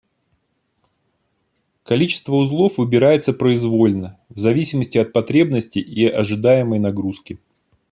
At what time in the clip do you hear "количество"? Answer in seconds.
1.83-2.33